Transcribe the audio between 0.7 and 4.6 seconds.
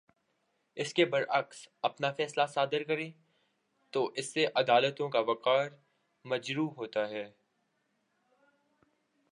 اس کے برعکس اپنا فیصلہ صادر کریں تو اس سے